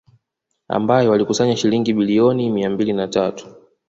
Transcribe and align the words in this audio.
Ambayo 0.67 1.11
walikusanya 1.11 1.55
shilingi 1.57 1.93
bilioni 1.93 2.49
mia 2.49 2.69
mbili 2.69 2.93
na 2.93 3.07
tatu 3.07 3.47